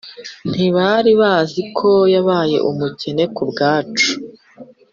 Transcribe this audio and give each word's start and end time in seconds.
Ntibari 0.51 1.11
bazi 1.21 1.61
ko 1.77 1.91
yabaye 2.13 2.57
umukene 2.69 3.23
ku 3.35 3.43
bwacu 3.49 4.11